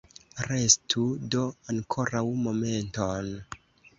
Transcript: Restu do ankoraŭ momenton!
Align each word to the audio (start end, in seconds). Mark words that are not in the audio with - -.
Restu 0.45 1.01
do 1.35 1.43
ankoraŭ 1.73 2.23
momenton! 2.47 3.29